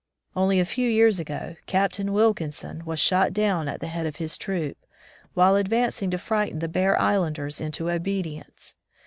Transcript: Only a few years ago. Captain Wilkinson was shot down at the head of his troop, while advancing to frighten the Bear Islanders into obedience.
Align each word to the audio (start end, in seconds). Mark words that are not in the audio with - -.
Only 0.35 0.59
a 0.59 0.65
few 0.65 0.89
years 0.89 1.19
ago. 1.19 1.57
Captain 1.67 2.11
Wilkinson 2.11 2.83
was 2.85 2.99
shot 2.99 3.33
down 3.33 3.67
at 3.67 3.81
the 3.81 3.87
head 3.87 4.07
of 4.07 4.15
his 4.15 4.35
troop, 4.35 4.75
while 5.35 5.55
advancing 5.55 6.09
to 6.09 6.17
frighten 6.17 6.57
the 6.57 6.67
Bear 6.67 6.99
Islanders 6.99 7.61
into 7.61 7.87
obedience. 7.87 8.73